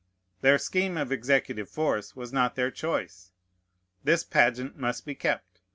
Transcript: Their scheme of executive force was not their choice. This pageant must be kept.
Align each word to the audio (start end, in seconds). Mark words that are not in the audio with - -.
Their 0.41 0.57
scheme 0.57 0.97
of 0.97 1.11
executive 1.11 1.69
force 1.69 2.15
was 2.15 2.33
not 2.33 2.55
their 2.55 2.71
choice. 2.71 3.33
This 4.03 4.23
pageant 4.23 4.75
must 4.75 5.05
be 5.05 5.13
kept. 5.13 5.61